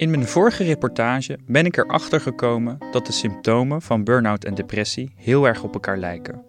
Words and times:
In 0.00 0.10
mijn 0.10 0.26
vorige 0.26 0.64
reportage 0.64 1.38
ben 1.46 1.64
ik 1.64 1.76
erachter 1.76 2.20
gekomen 2.20 2.78
dat 2.90 3.06
de 3.06 3.12
symptomen 3.12 3.82
van 3.82 4.04
burn-out 4.04 4.44
en 4.44 4.54
depressie 4.54 5.12
heel 5.16 5.46
erg 5.46 5.62
op 5.62 5.74
elkaar 5.74 5.98
lijken. 5.98 6.42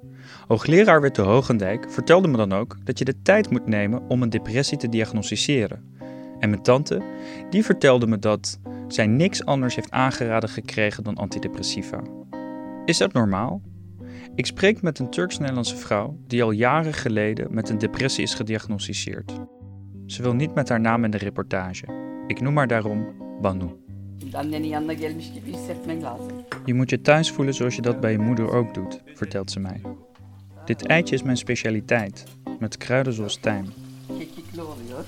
Hoogleraar 0.48 1.02
Witte 1.02 1.22
Hogendijk 1.22 1.92
vertelde 1.92 2.28
me 2.28 2.38
dan 2.38 2.54
ook 2.54 2.78
dat 2.84 3.00
je 3.00 3.06
de 3.06 3.22
tijd 3.22 3.50
moet 3.50 3.68
nemen 3.68 4.02
om 4.08 4.22
een 4.22 4.30
depressie 4.30 4.78
te 4.78 4.90
diagnosticeren. 4.90 5.96
En 6.40 6.50
mijn 6.50 6.62
tante, 6.62 7.02
die 7.50 7.66
vertelde 7.66 8.08
me 8.08 8.20
dat 8.20 8.60
zij 8.88 9.08
niks 9.08 9.46
anders 9.46 9.76
heeft 9.76 9.92
aangeraden 9.92 10.50
gekregen 10.50 11.04
dan 11.04 11.16
antidepressiva. 11.16 12.02
Is 12.86 12.98
dat 12.98 13.14
normaal? 13.14 13.62
Ik 14.36 14.46
spreek 14.46 14.82
met 14.82 15.00
een 15.00 15.10
Turks-Nederlandse 15.10 15.78
vrouw 15.78 16.18
die 16.28 16.44
al 16.44 16.52
jaren 16.52 16.94
geleden 16.94 17.54
met 17.54 17.70
een 17.70 17.78
depressie 17.78 18.24
is 18.24 18.34
gediagnosticeerd. 18.34 19.34
Ze 20.06 20.22
wil 20.22 20.34
niet 20.34 20.54
met 20.54 20.70
haar 20.70 20.82
naam 20.82 21.04
in 21.04 21.12
de 21.12 21.18
reportage. 21.18 21.86
Ik 22.28 22.42
noem 22.42 22.58
haar 22.58 22.68
daarom 22.68 23.30
Banu. 23.44 23.78
Annenin 24.34 24.68
yanına 24.68 24.94
gelmiş 24.94 25.34
gibi 25.34 25.52
lazım. 26.02 26.32
Je 26.68 26.74
moet 26.74 26.92
je 26.92 27.02
thuis 27.02 27.32
voelen 27.32 27.54
zoals 27.54 27.76
je 27.76 27.82
dat 27.82 28.02
bij 28.02 28.12
je 28.12 28.20
moeder 28.20 28.52
ook 28.52 28.74
doet, 28.74 29.02
vertelt 29.16 29.52
ze 29.52 29.60
mij. 29.60 29.82
Dit 30.66 30.88
eitje 30.88 31.16
is 31.16 31.24
mijn 31.24 31.38
specialiteit, 31.38 32.24
met 32.60 32.78
kruiden 32.78 33.14
zoals 33.14 33.36
tijm. 33.36 33.66
Kekikli 34.08 34.62
oluyor. 34.62 35.06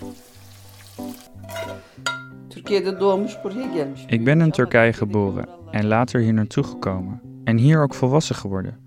Türkiye'de 2.49 2.99
doğmuş 2.99 3.43
buraya 3.43 3.67
gelmiş. 3.73 4.05
Ik 4.07 4.25
ben 4.25 4.39
in 4.39 4.51
Turkije 4.51 4.93
geboren 4.93 5.45
en 5.71 5.87
later 5.87 6.21
hier 6.21 6.33
naartoe 6.33 6.63
gekomen. 6.63 7.21
En 7.43 7.57
hier 7.57 7.81
ook 7.81 7.93
volwassen 7.93 8.35
geworden. 8.35 8.77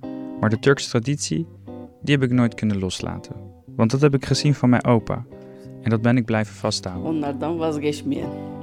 Maar 0.41 0.51
de 0.51 0.59
Turkse 0.59 0.91
traditie, 0.91 1.47
die 2.03 2.15
heb 2.15 2.23
ik 2.25 2.31
nooit 2.31 2.55
kunnen 2.55 2.79
loslaten. 2.79 3.37
Want 3.77 3.91
dat 3.91 4.01
heb 4.01 4.15
ik 4.15 4.25
gezien 4.25 4.55
van 4.55 4.69
mijn 4.69 4.85
opa. 4.85 5.25
En 5.83 5.91
dat 5.91 6.03
ben 6.03 6.17
ik 6.17 6.25
blijven 6.25 6.55
vasthouden. 6.55 7.11
Onlardan 7.11 7.59
vazgeçmeyen. 7.59 8.56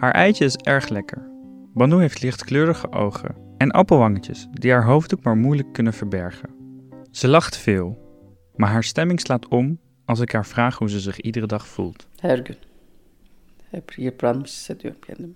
Haar 0.00 0.12
eitje 0.12 0.44
is 0.44 0.56
erg 0.56 0.88
lekker. 0.88 1.30
Banu 1.74 2.00
heeft 2.00 2.22
lichtkleurige 2.22 2.92
ogen 2.92 3.34
en 3.56 3.70
appelwangetjes 3.70 4.48
die 4.52 4.70
haar 4.72 4.84
hoofddoek 4.84 5.22
maar 5.22 5.36
moeilijk 5.36 5.72
kunnen 5.72 5.92
verbergen. 5.92 6.50
Ze 7.10 7.28
lacht 7.28 7.56
veel, 7.56 7.98
maar 8.56 8.70
haar 8.70 8.84
stemming 8.84 9.20
slaat 9.20 9.48
om 9.48 9.78
als 10.04 10.20
ik 10.20 10.32
haar 10.32 10.46
vraag 10.46 10.78
hoe 10.78 10.90
ze 10.90 11.00
zich 11.00 11.20
iedere 11.20 11.46
dag 11.46 11.66
voelt. 11.66 12.06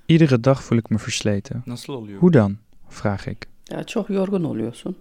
Iedere 0.07 0.41
dag 0.41 0.65
voel 0.65 0.79
ik 0.79 0.89
me 0.89 0.99
versleten. 0.99 1.65
Hoe 2.19 2.31
dan? 2.31 2.59
vraag 2.89 3.27
ik. 3.27 3.47
Ya 3.65 3.85
çok 3.85 4.09
yorgun 4.09 4.45
oluyorsun. 4.45 4.97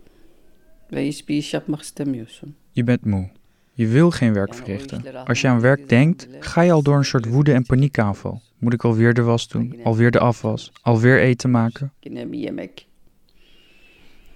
Ve 0.92 1.06
hiçbir 1.06 1.38
iş 1.38 1.54
yapmak 1.54 1.82
istemiyorsun. 1.82 2.56
Je 2.72 2.84
bent 2.84 3.06
moe. 3.06 3.30
Je 3.74 3.88
wil 3.88 4.12
geen 4.12 4.34
werk 4.34 4.54
verrichten. 4.56 5.26
Als 5.26 5.42
je 5.42 5.48
aan 5.48 5.62
werk 5.62 5.90
denkt, 5.90 6.28
ga 6.40 6.62
je 6.62 6.72
al 6.72 6.82
door 6.82 6.98
een 6.98 7.06
soort 7.06 7.26
woede- 7.26 7.54
en 7.54 7.66
paniekaanval. 7.66 8.42
Moet 8.62 8.74
ik 8.74 8.84
alweer 8.84 9.14
de 9.14 9.22
was 9.22 9.48
doen? 9.48 9.80
Alweer 9.84 10.12
de 10.12 10.20
afwas? 10.20 10.72
Alweer 10.82 11.20
eten 11.20 11.52
maken? 11.52 11.92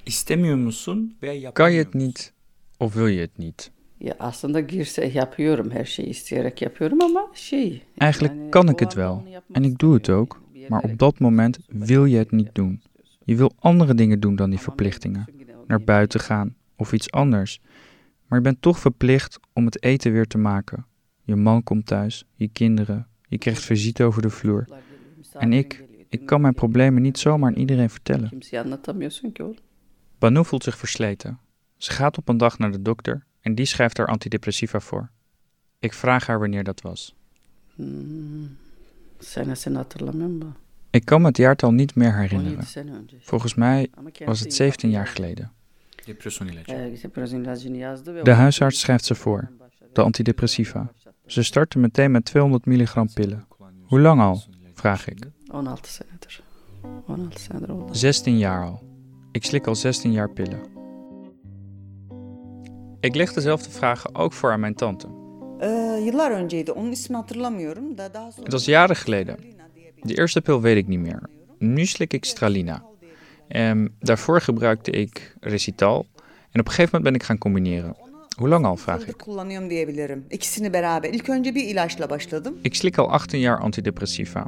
İstemiyor 0.03 0.57
musun 0.57 1.15
veya 1.21 1.51
Kan 1.51 1.71
je 1.71 1.77
het 1.77 1.93
niet 1.93 2.33
of 2.77 2.93
wil 2.93 3.07
je 3.07 3.19
het 3.19 3.37
niet? 3.37 3.71
Ya 3.97 4.15
aslında 4.19 4.61
girse 4.61 5.05
yapıyorum 5.05 5.71
her 5.71 5.85
şeyi 5.85 6.09
isteyerek 6.09 6.61
yapıyorum 6.61 7.01
ama 7.01 7.27
şey. 7.33 7.81
Eigenlijk 7.97 8.51
kan 8.51 8.69
ik 8.69 8.79
het 8.79 8.93
wel. 8.93 9.23
En 9.51 9.63
ik 9.63 9.77
doe 9.77 9.93
het 9.93 10.09
ook. 10.09 10.41
Bir 10.53 10.69
Maar 10.69 10.83
op 10.83 10.99
dat 10.99 11.19
moment 11.19 11.59
wil 11.67 12.05
je 12.05 12.17
het 12.17 12.31
niet 12.31 12.55
doen. 12.55 12.81
Je 13.25 13.35
wil 13.35 13.51
andere 13.59 13.93
dingen 13.93 14.19
doen 14.19 14.35
dan 14.35 14.49
die 14.49 14.59
verplichtingen. 14.59 15.25
Naar 15.67 15.81
buiten 15.81 16.19
gaan 16.19 16.55
of 16.75 16.93
iets 16.93 17.11
anders. 17.11 17.59
Maar 18.27 18.37
je 18.39 18.43
bent 18.43 18.61
toch 18.61 18.79
verplicht 18.79 19.39
om 19.53 19.65
het 19.65 19.83
eten 19.83 20.11
weer 20.11 20.27
te 20.27 20.37
maken. 20.37 20.85
Je 21.23 21.35
man 21.35 21.63
komt 21.63 21.85
thuis, 21.85 22.25
je 22.35 22.47
kinderen, 22.47 23.07
je 23.27 23.37
krijgt 23.37 23.63
visite 23.63 24.03
over 24.03 24.21
de 24.21 24.29
vloer. 24.29 24.67
En 25.33 25.53
ik, 25.53 25.83
ik 26.09 26.25
kan 26.25 26.41
mijn 26.41 26.53
problemen 26.53 27.01
niet 27.01 27.17
zomaar 27.17 27.49
aan 27.49 27.59
iedereen 27.59 27.89
vertellen. 27.89 28.31
Banu 30.19 30.45
voelt 30.45 30.63
zich 30.63 30.77
versleten. 30.77 31.39
Ze 31.77 31.91
gaat 31.91 32.17
op 32.17 32.29
een 32.29 32.37
dag 32.37 32.57
naar 32.57 32.71
de 32.71 32.81
dokter 32.81 33.25
en 33.41 33.55
die 33.55 33.65
schrijft 33.65 33.97
haar 33.97 34.07
antidepressiva 34.07 34.79
voor. 34.79 35.09
Ik 35.79 35.93
vraag 35.93 36.27
haar 36.27 36.39
wanneer 36.39 36.63
dat 36.63 36.81
was. 36.81 37.15
Ik 40.89 41.05
kan 41.05 41.21
me 41.21 41.27
het 41.27 41.37
jaartal 41.37 41.71
niet 41.71 41.95
meer 41.95 42.11
17 42.11 42.39
herinneren. 42.39 43.07
Volgens 43.21 43.55
mij 43.55 43.89
was 44.25 44.39
het 44.39 44.53
17 44.53 44.89
jaar 44.89 45.07
geleden. 45.07 45.51
Ve 45.95 46.15
De 48.23 48.31
huisarts 48.31 48.79
schrijft 48.79 49.05
ze 49.05 49.15
voor, 49.15 49.51
de 49.93 50.01
antidepressiva. 50.01 50.91
Ze 51.25 51.43
startte 51.43 51.79
meteen 51.79 52.11
met 52.11 52.25
200 52.25 52.65
milligram 52.65 53.13
pillen. 53.13 53.47
Hoe 53.85 53.99
lang 53.99 54.21
al? 54.21 54.43
vraag 54.73 55.07
ik. 55.07 55.17
16 55.47 55.77
senedir. 55.83 56.41
16 57.07 57.31
senedir 57.39 57.71
oldu. 57.71 57.95
16 57.95 58.37
jaar 58.37 58.63
al. 58.63 58.83
Ik 59.31 59.45
slik 59.45 59.67
al 59.67 59.75
16 59.75 60.11
jaar 60.11 60.29
pillen. 60.29 60.59
Ik 62.99 63.15
leg 63.15 63.33
dezelfde 63.33 63.69
vragen 63.69 64.15
ook 64.15 64.33
voor 64.33 64.51
aan 64.51 64.59
mijn 64.59 64.75
tante. 64.75 65.07
Ee, 65.59 66.01
yıllar 66.03 66.31
önceydi. 66.31 66.71
Onun 66.71 66.91
ismini 66.91 67.17
hatırlamıyorum 67.21 67.97
da 67.97 68.13
daha 68.13 68.31
sonra... 68.31 68.43
Het 68.43 68.51
was 68.51 68.65
jaren 68.65 68.95
geleden. 68.95 69.37
De 70.01 70.17
eerste 70.17 70.41
pil 70.41 70.61
weet 70.61 70.77
ik 70.77 70.87
niet 70.87 70.99
meer. 70.99 71.29
Nu 71.59 71.85
slik 71.85 72.13
ik 72.13 72.25
Stralina. 72.25 72.83
Ehm, 73.47 73.87
daarvoor 73.99 74.41
gebruikte 74.41 74.91
ik 74.91 75.35
Recital. 75.39 76.05
En 76.51 76.59
op 76.59 76.67
een 76.67 76.73
gegeven 76.73 76.89
moment 76.91 77.03
ben 77.03 77.13
ik 77.13 77.23
gaan 77.23 77.37
combineren. 77.37 77.95
Hoe 78.37 78.49
lang 78.49 78.65
al, 78.65 78.75
vraag 78.75 79.07
ik. 79.07 79.19
kullanıyorum 79.19 79.69
diyebilirim. 79.69 80.25
İkisini 80.31 80.73
beraber. 80.73 81.09
İlk 81.13 81.29
önce 81.29 81.55
bir 81.55 81.63
ilaçla 81.63 82.09
başladım. 82.09 82.55
Ik 82.63 82.75
slik 82.75 82.99
al 82.99 83.05
18 83.05 83.41
jaar 83.41 83.59
antidepressiva. 83.61 84.45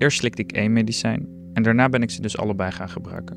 Eerst 0.00 0.18
slikte 0.18 0.42
ik 0.42 0.52
één 0.56 0.70
medicijn 0.70 1.26
en 1.54 1.64
daarna 1.64 1.92
ben 1.92 2.02
ik 2.02 2.10
ze 2.10 2.22
dus 2.22 2.38
allebei 2.38 2.70
gaan 2.70 2.88
gebruiken. 2.88 3.36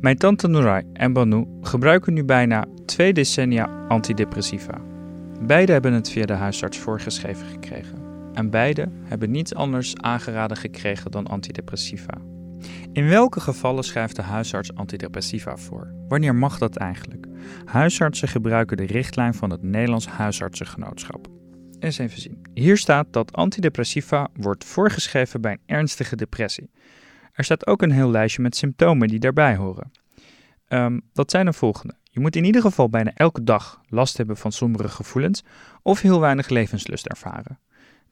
Mijn 0.00 0.16
tante 0.16 0.48
Nuray 0.48 0.84
en 0.92 1.12
Banu 1.12 1.46
gebruiken 1.62 2.12
nu 2.14 2.24
bijna 2.24 2.64
twee 2.86 3.12
decennia 3.12 3.86
antidepressiva. 3.88 4.80
Beide 5.46 5.72
hebben 5.72 5.92
het 5.92 6.10
via 6.10 6.26
de 6.26 6.32
huisarts 6.32 6.78
voorgeschreven 6.78 7.46
gekregen. 7.46 7.98
En 8.34 8.50
beide 8.50 8.88
hebben 9.04 9.30
niets 9.30 9.54
anders 9.54 9.96
aangeraden 9.96 10.56
gekregen 10.56 11.10
dan 11.10 11.26
antidepressiva. 11.26 12.14
In 12.94 13.08
welke 13.08 13.40
gevallen 13.40 13.84
schrijft 13.84 14.16
de 14.16 14.22
huisarts 14.22 14.74
antidepressiva 14.74 15.56
voor? 15.56 15.94
Wanneer 16.08 16.34
mag 16.34 16.58
dat 16.58 16.76
eigenlijk? 16.76 17.26
Huisartsen 17.64 18.28
gebruiken 18.28 18.76
de 18.76 18.86
richtlijn 18.86 19.34
van 19.34 19.50
het 19.50 19.62
Nederlands 19.62 20.06
Huisartsengenootschap. 20.06 21.28
Eens 21.78 21.98
even 21.98 22.20
zien. 22.20 22.42
Hier 22.52 22.76
staat 22.76 23.06
dat 23.10 23.32
antidepressiva 23.32 24.28
wordt 24.34 24.64
voorgeschreven 24.64 25.40
bij 25.40 25.52
een 25.52 25.76
ernstige 25.76 26.16
depressie. 26.16 26.70
Er 27.32 27.44
staat 27.44 27.66
ook 27.66 27.82
een 27.82 27.90
heel 27.90 28.10
lijstje 28.10 28.42
met 28.42 28.56
symptomen 28.56 29.08
die 29.08 29.18
daarbij 29.18 29.56
horen. 29.56 29.90
Ehm, 30.66 31.00
dat 31.12 31.30
zijn 31.30 31.46
de 31.46 31.52
volgende. 31.52 31.94
Je 32.02 32.20
moet 32.20 32.36
in 32.36 32.44
ieder 32.44 32.60
geval 32.60 32.88
bijna 32.88 33.12
elke 33.14 33.44
dag 33.44 33.80
last 33.88 34.16
hebben 34.16 34.36
van 34.36 34.52
sombere 34.52 34.88
gevoelens 34.88 35.44
of 35.82 36.00
heel 36.00 36.20
weinig 36.20 36.48
levenslust 36.48 37.06
ervaren. 37.06 37.58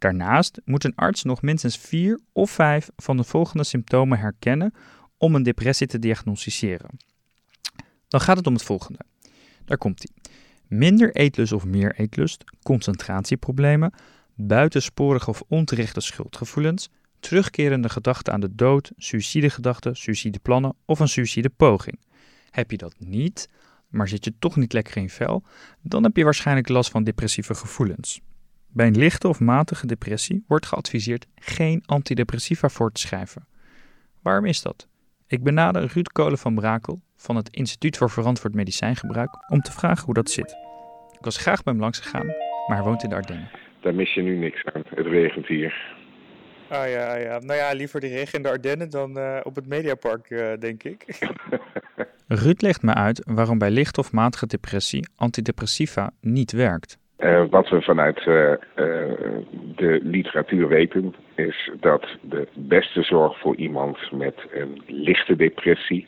Daarnaast 0.03 0.61
moet 0.65 0.85
een 0.85 0.95
arts 0.95 1.23
nog 1.23 1.43
minstens 1.43 1.79
vier 1.79 2.21
of 2.33 2.51
vijf 2.51 2.91
van 2.97 3.17
de 3.17 3.25
volgende 3.25 3.65
symptomen 3.65 4.19
herkennen 4.19 4.75
om 5.17 5.35
een 5.35 5.43
depressie 5.43 5.87
te 5.87 5.99
diagnosticeren. 5.99 6.91
Dan 8.09 8.21
gaat 8.21 8.37
het 8.37 8.47
om 8.47 8.53
het 8.53 8.63
volgende. 8.63 8.99
Daar 9.65 9.79
komt 9.79 10.05
ie. 10.05 10.13
Minder 10.69 11.15
eetlust 11.15 11.53
of 11.53 11.65
meer 11.65 11.95
eetlust, 11.97 12.45
concentratieproblemen, 12.63 13.93
buitensporige 14.35 15.31
of 15.31 15.43
onterechte 15.49 16.01
schuldgevoelens, 16.01 16.91
terugkerende 17.21 17.89
gedachten 17.89 18.33
aan 18.33 18.41
de 18.41 18.55
dood, 18.55 18.93
suïcidegedachten, 18.97 19.97
suïcideplannen 19.97 20.75
of 20.85 21.01
een 21.01 21.09
suïcidepoging. 21.09 22.01
Heb 22.51 22.71
je 22.71 22.77
dat 22.77 22.95
niet, 22.99 23.49
maar 23.89 24.09
zit 24.09 24.25
je 24.25 24.35
toch 24.39 24.57
niet 24.57 24.73
lekker 24.73 24.97
in 24.97 25.11
vel, 25.11 25.43
dan 25.83 26.03
heb 26.03 26.17
je 26.17 26.25
waarschijnlijk 26.25 26.69
last 26.69 26.91
van 26.91 27.05
depressieve 27.05 27.55
gevoelens. 27.55 28.21
Bij 28.75 28.87
een 28.87 28.97
lichte 28.97 29.29
of 29.29 29.41
matige 29.41 29.87
depressie 29.87 30.45
wordt 30.47 30.67
geadviseerd 30.67 31.27
geen 31.35 31.83
antidepressiva 31.87 32.69
voor 32.69 32.93
te 32.93 33.01
schrijven. 33.01 33.47
Waarom 34.23 34.45
is 34.45 34.63
dat? 34.63 34.89
Ik 35.27 35.43
benader 35.43 35.91
Ruud 35.93 36.07
Kolen 36.13 36.39
van 36.39 36.55
Brakel 36.55 37.01
van 37.17 37.37
het 37.37 37.49
Instituut 37.51 37.97
voor 37.97 38.11
Verantwoord 38.11 38.55
Medicijngebruik 38.55 39.51
om 39.51 39.61
te 39.61 39.73
vragen 39.73 40.05
hoe 40.05 40.15
dat 40.15 40.31
zit. 40.31 40.57
Ik 41.13 41.25
was 41.25 41.37
graag 41.37 41.63
bij 41.63 41.73
hem 41.73 41.83
langs 41.83 41.99
gegaan, 41.99 42.27
maar 42.67 42.77
hij 42.77 42.83
woont 42.83 43.03
in 43.03 43.09
de 43.09 43.15
Ardennen. 43.15 43.51
Daar 43.81 43.95
mis 43.95 44.15
je 44.15 44.23
nu 44.23 44.37
niks 44.37 44.65
aan. 44.65 44.83
Het 44.87 45.07
regent 45.07 45.47
hier. 45.47 45.97
Ah 46.69 46.89
ja, 46.89 47.17
ja. 47.17 47.39
Nou 47.39 47.59
ja, 47.59 47.73
liever 47.73 48.01
de 48.01 48.09
regen 48.09 48.37
in 48.37 48.43
de 48.43 48.49
Ardennen 48.49 48.91
dan 48.91 49.19
eh, 49.19 49.41
op 49.43 49.55
het 49.55 49.67
Mediapark, 49.67 50.31
eh, 50.31 50.53
denk 50.59 50.83
ik. 50.83 51.07
Ruud 52.43 52.61
legt 52.61 52.83
me 52.83 52.95
uit 52.95 53.23
waarom 53.25 53.59
bij 53.59 53.71
licht 53.71 53.99
of 53.99 54.13
matige 54.13 54.47
depressie 54.47 55.09
antidepressiva 55.17 56.11
niet 56.21 56.53
werkt. 56.53 57.01
Eh, 57.23 57.45
wat 57.51 57.69
we 57.69 57.83
vanuit 57.83 58.27
eh, 58.27 58.53
eh, 58.53 58.59
de 59.77 60.01
literatuur 60.03 60.69
weten, 60.69 61.15
is 61.35 61.71
dat 61.81 62.07
de 62.21 62.49
beste 62.55 63.03
zorg 63.03 63.39
voor 63.39 63.57
iemand 63.57 64.13
met 64.13 64.35
een 64.53 64.83
lichte 64.87 65.37
depressie 65.37 66.07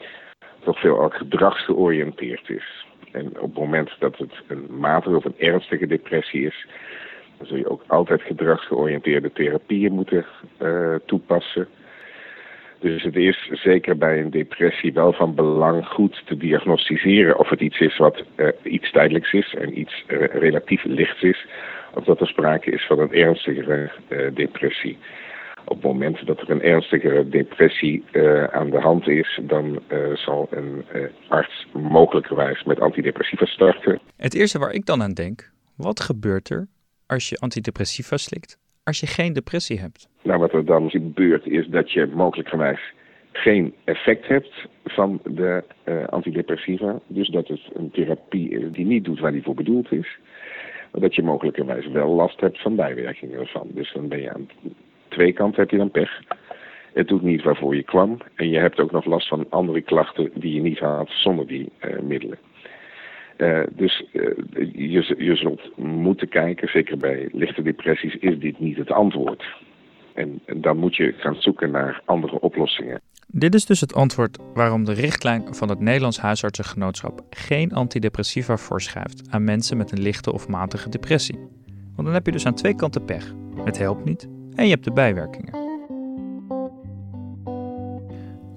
toch 0.65 0.81
veelal 0.81 1.09
gedragsgeoriënteerd 1.09 2.49
is. 2.51 2.87
En 3.13 3.27
op 3.27 3.55
het 3.55 3.55
moment 3.55 3.91
dat 3.99 4.17
het 4.17 4.33
een 4.47 4.67
matige 4.79 5.17
of 5.17 5.25
een 5.25 5.39
ernstige 5.39 5.87
depressie 5.87 6.47
is, 6.47 6.67
Dan 7.39 7.47
zul 7.47 7.57
je 7.57 7.71
ook 7.71 7.85
altijd 7.87 8.23
gedragsgeoriënteerde 8.23 9.33
therapieën 9.33 9.93
moeten 9.93 10.25
toepassen. 11.07 11.69
Dus 12.85 13.03
het 13.03 13.17
is 13.17 13.51
zeker 13.53 13.99
bij 13.99 14.21
een 14.21 14.31
depressie 14.31 14.93
wel 14.93 15.13
van 15.13 15.35
belang 15.35 15.87
goed 15.87 16.23
te 16.27 16.37
diagnosticeren 16.37 17.39
of 17.39 17.49
het 17.49 17.61
iets 17.61 17.81
is 17.81 17.97
wat 17.97 18.23
uh, 18.37 18.49
iets 18.63 18.93
tijdelijks 18.93 19.33
is 19.33 19.55
en 19.55 19.79
iets 19.79 20.05
uh, 20.09 20.19
relatief 20.27 20.85
lichts 20.85 21.23
is, 21.23 21.47
of 21.95 22.05
dat 22.05 22.21
er 22.21 22.27
sprake 22.27 22.71
is 22.71 22.87
van 22.87 22.99
een 22.99 23.13
ernstigere 23.13 23.91
depressie. 24.35 24.99
Op 25.65 25.77
het 25.77 25.85
moment 25.85 26.27
dat 26.27 26.41
er 26.41 26.51
een 26.51 26.63
ernstigere 26.63 27.29
depressie 27.29 28.05
aan 28.51 28.71
de 28.71 28.81
hand 28.81 29.09
is, 29.09 29.41
dan 29.43 29.83
zal 30.15 30.49
een 30.51 30.85
arts 31.29 31.67
mogelijkerwijs 31.73 32.63
met 32.63 32.81
antidepressiva 32.81 33.45
starten. 33.45 34.01
Het 34.17 34.35
eerste 34.35 34.59
waar 34.59 34.73
ik 34.73 34.87
dan 34.87 35.03
aan 35.03 35.13
denk, 35.13 35.51
wat 35.77 36.01
gebeurt 36.01 36.51
er 36.51 36.67
als 37.07 37.29
je 37.29 37.37
antidepressiva 37.37 38.17
slikt 38.17 38.59
als 38.85 39.01
je 39.01 39.07
geen 39.07 39.33
depressie 39.33 39.81
hebt? 39.81 40.09
Nou, 40.23 40.39
wat 40.39 40.53
er 40.53 40.65
dan 40.65 40.91
gebeurt 40.91 41.47
is 41.47 41.67
dat 41.67 41.91
je 41.91 42.07
mogelijkerwijs 42.07 42.93
geen 43.33 43.75
effect 43.85 44.27
hebt 44.27 44.67
van 44.85 45.21
de 45.25 45.65
uh, 45.85 46.05
antidepressiva. 46.07 47.01
Dus 47.07 47.29
dat 47.29 47.49
het 47.49 47.61
een 47.73 47.91
therapie 47.91 48.51
is 48.51 48.73
die 48.73 48.87
niet 48.87 49.05
doet 49.05 49.21
waar 49.21 49.33
die 49.33 49.43
voor 49.43 49.55
bedoeld 49.55 49.93
is. 49.93 50.19
Maar 50.93 51.01
dat 51.01 51.15
je 51.15 51.23
mogelijkerwijs 51.23 51.87
wel 51.87 52.09
last 52.09 52.41
hebt 52.41 52.61
van 52.61 52.77
bijwerkingen 52.77 53.41
ervan. 53.41 53.69
Dus 53.75 53.93
dan 53.93 54.09
ben 54.09 54.21
je 54.21 54.33
aan 54.33 54.49
twee 55.09 55.33
kanten 55.33 55.61
heb 55.61 55.71
je 55.71 55.77
dan 55.77 55.91
pech. 55.91 56.21
Het 56.93 57.09
doet 57.09 57.23
niet 57.23 57.43
waarvoor 57.43 57.77
je 57.77 57.83
kwam. 57.83 58.19
En 58.35 58.49
je 58.49 58.59
hebt 58.59 58.81
ook 58.81 58.91
nog 58.91 59.05
last 59.05 59.29
van 59.29 59.47
andere 59.51 59.81
klachten 59.81 60.31
die 60.35 60.55
je 60.55 60.61
niet 60.61 60.79
had 60.79 61.09
zonder 61.09 61.47
die 61.47 61.73
uh, 61.81 62.01
middelen. 62.01 62.39
Uh, 63.37 63.61
dus 63.71 64.05
uh, 64.13 64.23
je, 64.73 65.15
je 65.19 65.37
zult 65.37 65.77
moeten 65.77 66.29
kijken, 66.29 66.69
zeker 66.69 66.97
bij 66.97 67.29
lichte 67.33 67.63
depressies, 67.63 68.15
is 68.15 68.39
dit 68.39 68.59
niet 68.59 68.77
het 68.77 68.91
antwoord? 68.91 69.45
En, 70.15 70.41
en 70.45 70.61
dan 70.61 70.77
moet 70.77 70.97
je 70.97 71.15
gaan 71.17 71.35
zoeken 71.39 71.71
naar 71.71 72.03
andere 72.05 72.41
oplossingen. 72.41 73.01
Dit 73.27 73.55
is 73.55 73.67
dus 73.67 73.81
het 73.81 73.95
antwoord 73.95 74.39
waarom 74.55 74.85
de 74.85 74.93
richtlijn 74.93 75.55
van 75.55 75.69
het 75.69 75.81
Nederlands 75.81 76.19
Huisartsengenootschap 76.19 77.21
geen 77.31 77.73
antidepressiva 77.73 78.57
voorschrijft 78.57 79.31
aan 79.31 79.45
mensen 79.45 79.77
met 79.77 79.93
een 79.93 80.03
lichte 80.03 80.33
of 80.33 80.49
matige 80.49 80.89
depressie. 80.89 81.39
Want 81.67 82.07
dan 82.07 82.13
heb 82.13 82.27
je 82.27 82.33
dus 82.33 82.47
aan 82.47 82.55
twee 82.55 82.75
kanten 82.75 83.05
pech. 83.05 83.35
Het 83.65 83.79
helpt 83.79 84.05
niet 84.05 84.29
en 84.55 84.65
je 84.65 84.71
hebt 84.71 84.85
de 84.85 84.93
bijwerkingen. 84.93 85.55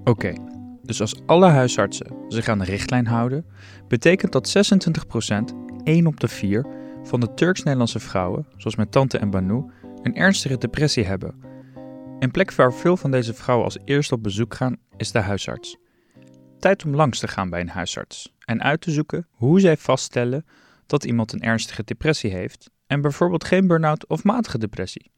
Oké, 0.04 0.32
dus 0.88 1.00
als 1.00 1.14
alle 1.26 1.46
huisartsen 1.46 2.16
zich 2.28 2.48
aan 2.48 2.58
de 2.58 2.64
richtlijn 2.64 3.06
houden, 3.06 3.46
betekent 3.88 4.32
dat 4.32 4.76
26%, 5.82 5.82
1 5.82 6.06
op 6.06 6.20
de 6.20 6.28
4, 6.28 6.66
van 7.02 7.20
de 7.20 7.34
Turks-Nederlandse 7.34 8.00
vrouwen, 8.00 8.46
zoals 8.56 8.76
mijn 8.76 8.90
tante 8.90 9.18
en 9.18 9.30
Banu, 9.30 9.64
een 10.02 10.14
ernstige 10.14 10.58
depressie 10.58 11.04
hebben. 11.04 11.34
Een 12.18 12.30
plek 12.30 12.52
waar 12.52 12.72
veel 12.72 12.96
van 12.96 13.10
deze 13.10 13.34
vrouwen 13.34 13.66
als 13.66 13.78
eerste 13.84 14.14
op 14.14 14.22
bezoek 14.22 14.54
gaan, 14.54 14.76
is 14.96 15.12
de 15.12 15.18
huisarts. 15.18 15.76
Tijd 16.58 16.84
om 16.84 16.94
langs 16.94 17.18
te 17.18 17.28
gaan 17.28 17.50
bij 17.50 17.60
een 17.60 17.68
huisarts 17.68 18.34
en 18.44 18.62
uit 18.62 18.80
te 18.80 18.90
zoeken 18.90 19.26
hoe 19.30 19.60
zij 19.60 19.76
vaststellen 19.76 20.46
dat 20.86 21.04
iemand 21.04 21.32
een 21.32 21.42
ernstige 21.42 21.84
depressie 21.84 22.32
heeft 22.32 22.70
en 22.86 23.00
bijvoorbeeld 23.00 23.44
geen 23.44 23.66
burn-out 23.66 24.06
of 24.06 24.24
matige 24.24 24.58
depressie. 24.58 25.10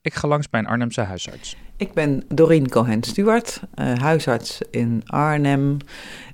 Ik 0.00 0.14
ga 0.14 0.28
langs 0.28 0.48
bij 0.48 0.60
een 0.60 0.66
Arnhemse 0.66 1.00
huisarts. 1.00 1.56
Ik 1.80 1.92
ben 1.92 2.22
Doreen 2.28 2.68
Cohen-Stuart, 2.68 3.60
uh, 3.74 3.98
huisarts 3.98 4.60
in 4.70 5.02
Arnhem. 5.06 5.76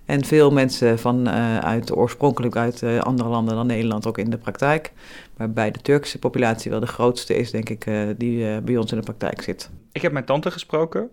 En 0.05 0.25
veel 0.25 0.53
mensen 0.53 0.99
van, 0.99 1.29
uh, 1.29 1.59
uit, 1.59 1.97
oorspronkelijk 1.97 2.57
uit 2.57 2.83
uh, 2.83 2.99
andere 2.99 3.29
landen 3.29 3.55
dan 3.55 3.67
Nederland 3.67 4.07
ook 4.07 4.19
in 4.19 4.31
de 4.31 4.39
praktijk. 4.39 4.93
Waarbij 5.37 5.71
de 5.71 5.81
Turkse 5.81 6.19
populatie 6.19 6.71
wel 6.71 6.81
de 6.81 6.87
grootste 6.87 7.37
is, 7.37 7.51
denk 7.51 7.69
ik, 7.69 7.87
die 8.17 8.61
bij 8.61 8.77
ons 8.77 8.91
in 8.91 8.99
de 8.99 9.05
praktijk 9.05 9.43
zit. 9.43 9.71
Ik 9.93 10.03
heb 10.03 10.13
mijn 10.13 10.25
tante 10.25 10.51
gesproken. 10.51 11.09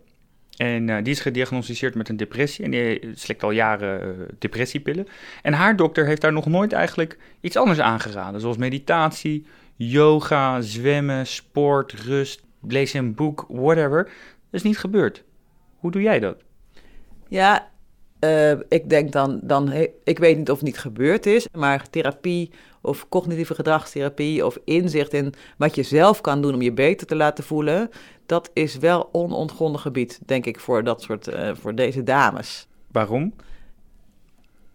En 0.58 1.04
die 1.04 1.14
is 1.14 1.20
gediagnosticeerd 1.20 1.96
met 1.96 2.10
een 2.10 2.18
depressie. 2.18 2.66
En 2.66 2.72
die 2.72 3.12
slikt 3.16 3.44
al 3.44 3.52
jaren 3.52 4.28
depressiepillen. 4.40 5.08
En 5.42 5.54
haar 5.54 5.76
dokter 5.76 6.06
heeft 6.06 6.22
daar 6.22 6.34
nog 6.34 6.46
nooit 6.46 6.74
eigenlijk 6.74 7.18
iets 7.42 7.58
anders 7.58 7.80
aangeraden. 7.80 8.42
Zoals 8.42 8.58
meditatie, 8.58 9.46
yoga, 9.76 10.62
zwemmen, 10.62 11.28
sport, 11.28 11.94
rust, 11.94 12.42
lees 12.68 12.94
een 12.94 13.16
boek, 13.16 13.46
whatever. 13.50 14.04
Dat 14.04 14.14
is 14.52 14.64
niet 14.64 14.78
gebeurd. 14.78 15.24
Hoe 15.80 15.92
doe 15.92 16.02
jij 16.02 16.20
dat? 16.20 16.44
Ja, 17.28 17.72
uh, 18.20 18.52
ik 18.52 18.90
denk 18.90 19.12
dan, 19.12 19.40
dan, 19.44 19.72
ik 20.04 20.20
weet 20.20 20.38
niet 20.38 20.50
of 20.50 20.58
het 20.58 20.66
niet 20.66 20.78
gebeurd 20.78 21.26
is, 21.26 21.48
maar 21.52 21.90
therapie 21.90 22.52
of 22.82 23.10
cognitieve 23.10 23.56
gedragstherapie 23.56 24.46
of 24.46 24.58
inzicht 24.66 25.14
in 25.14 25.34
wat 25.58 25.76
je 25.76 25.84
zelf 25.84 26.22
kan 26.22 26.42
doen 26.42 26.54
om 26.54 26.62
je 26.62 26.74
beter 26.74 27.08
te 27.08 27.16
laten 27.16 27.44
voelen, 27.44 27.90
dat 28.26 28.50
is 28.54 28.78
wel 28.78 29.10
onontgonnen 29.12 29.80
gebied, 29.80 30.20
denk 30.26 30.46
ik, 30.46 30.60
voor 30.60 30.84
dat 30.84 31.02
soort, 31.02 31.28
uh, 31.28 31.52
voor 31.54 31.76
deze 31.76 32.04
dames. 32.04 32.68
Waarom? 32.92 33.34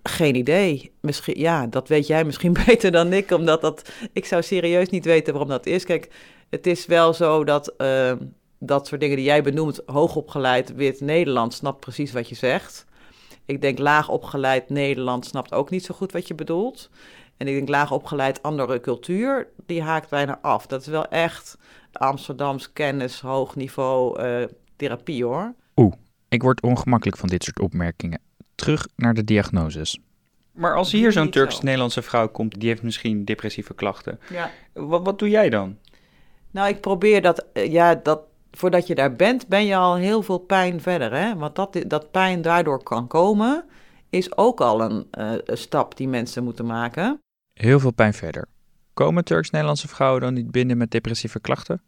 Geen 0.02 0.34
idee. 0.34 0.92
Misschien, 1.00 1.38
ja, 1.38 1.66
dat 1.66 1.88
weet 1.88 2.06
jij 2.06 2.24
misschien 2.24 2.52
beter 2.66 2.90
dan 2.90 3.12
ik, 3.12 3.30
omdat 3.30 3.60
dat, 3.60 3.90
ik 4.12 4.24
zou 4.24 4.42
serieus 4.42 4.88
niet 4.88 5.04
weten 5.04 5.32
waarom 5.32 5.50
dat 5.50 5.66
is. 5.66 5.84
Kijk, 5.84 6.08
het 6.50 6.66
is 6.66 6.86
wel 6.86 7.14
zo 7.14 7.44
dat 7.44 7.74
uh, 7.78 8.12
dat 8.58 8.86
soort 8.86 9.00
dingen 9.00 9.16
die 9.16 9.24
jij 9.24 9.42
benoemt, 9.42 9.82
hoogopgeleid 9.86 10.74
wit 10.74 11.00
Nederland 11.00 11.54
snapt 11.54 11.80
precies 11.80 12.12
wat 12.12 12.28
je 12.28 12.34
zegt. 12.34 12.86
Ik 13.44 13.60
denk 13.60 13.78
laag 13.78 14.08
opgeleid 14.08 14.68
Nederland 14.68 15.26
snapt 15.26 15.54
ook 15.54 15.70
niet 15.70 15.84
zo 15.84 15.94
goed 15.94 16.12
wat 16.12 16.28
je 16.28 16.34
bedoelt. 16.34 16.90
En 17.36 17.46
ik 17.46 17.54
denk 17.54 17.68
laag 17.68 17.92
opgeleid 17.92 18.42
andere 18.42 18.80
cultuur, 18.80 19.48
die 19.66 19.82
haakt 19.82 20.10
bijna 20.10 20.38
af. 20.42 20.66
Dat 20.66 20.80
is 20.80 20.86
wel 20.86 21.06
echt 21.06 21.58
Amsterdams 21.92 22.72
kennis, 22.72 23.20
hoog 23.20 23.56
niveau 23.56 24.22
uh, 24.22 24.44
therapie 24.76 25.24
hoor. 25.24 25.54
Oeh, 25.76 25.92
ik 26.28 26.42
word 26.42 26.62
ongemakkelijk 26.62 27.16
van 27.16 27.28
dit 27.28 27.44
soort 27.44 27.60
opmerkingen. 27.60 28.20
Terug 28.54 28.88
naar 28.96 29.14
de 29.14 29.24
diagnoses. 29.24 29.98
Maar 30.52 30.76
als 30.76 30.92
hier 30.92 31.12
zo'n 31.12 31.30
Turks-Nederlandse 31.30 32.02
vrouw 32.02 32.28
komt, 32.28 32.60
die 32.60 32.68
heeft 32.68 32.82
misschien 32.82 33.24
depressieve 33.24 33.74
klachten. 33.74 34.20
Ja. 34.30 34.50
Wat, 34.72 35.04
wat 35.04 35.18
doe 35.18 35.30
jij 35.30 35.50
dan? 35.50 35.76
Nou, 36.50 36.68
ik 36.68 36.80
probeer 36.80 37.22
dat, 37.22 37.46
eh, 37.52 37.72
ja, 37.72 37.94
dat, 37.94 38.20
voordat 38.50 38.86
je 38.86 38.94
daar 38.94 39.16
bent, 39.16 39.48
ben 39.48 39.66
je 39.66 39.76
al 39.76 39.96
heel 39.96 40.22
veel 40.22 40.38
pijn 40.38 40.80
verder. 40.80 41.12
Hè? 41.12 41.36
Want 41.36 41.56
dat, 41.56 41.84
dat 41.86 42.10
pijn 42.10 42.42
daardoor 42.42 42.82
kan 42.82 43.06
komen, 43.06 43.64
is 44.10 44.36
ook 44.36 44.60
al 44.60 44.80
een, 44.80 45.06
uh, 45.18 45.32
een 45.44 45.58
stap 45.58 45.96
die 45.96 46.08
mensen 46.08 46.44
moeten 46.44 46.66
maken. 46.66 47.20
Heel 47.52 47.80
veel 47.80 47.92
pijn 47.92 48.14
verder. 48.14 48.48
Komen 48.94 49.24
Turks-Nederlandse 49.24 49.88
vrouwen 49.88 50.20
dan 50.20 50.34
niet 50.34 50.50
binnen 50.50 50.76
met 50.76 50.90
depressieve 50.90 51.40
klachten? 51.40 51.82